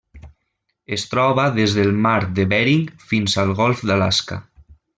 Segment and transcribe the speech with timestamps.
[0.95, 4.41] Es troba des del mar de Bering fins al Golf d'Alaska.